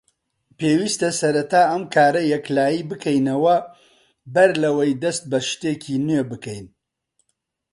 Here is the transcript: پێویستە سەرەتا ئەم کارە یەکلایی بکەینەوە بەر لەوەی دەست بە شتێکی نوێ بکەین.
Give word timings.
پێویستە 0.57 1.09
سەرەتا 1.19 1.61
ئەم 1.71 1.83
کارە 1.93 2.21
یەکلایی 2.33 2.87
بکەینەوە 2.89 3.57
بەر 4.33 4.49
لەوەی 4.63 4.99
دەست 5.03 5.23
بە 5.31 5.39
شتێکی 5.49 5.95
نوێ 6.07 6.21
بکەین. 6.31 6.67